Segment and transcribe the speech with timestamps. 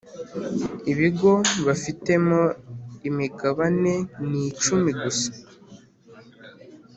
[0.91, 1.31] ibigo
[1.65, 2.41] bafitemo
[3.09, 5.29] imigabaneni icumi gusa